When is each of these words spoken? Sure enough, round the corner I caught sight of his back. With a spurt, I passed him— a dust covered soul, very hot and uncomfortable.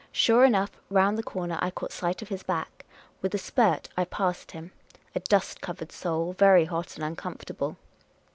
Sure 0.11 0.43
enough, 0.43 0.71
round 0.89 1.15
the 1.15 1.21
corner 1.21 1.59
I 1.61 1.69
caught 1.69 1.91
sight 1.91 2.23
of 2.23 2.29
his 2.29 2.41
back. 2.41 2.85
With 3.21 3.35
a 3.35 3.37
spurt, 3.37 3.87
I 3.95 4.03
passed 4.05 4.49
him— 4.49 4.71
a 5.15 5.19
dust 5.19 5.61
covered 5.61 5.91
soul, 5.91 6.33
very 6.33 6.65
hot 6.65 6.95
and 6.95 7.03
uncomfortable. 7.05 7.77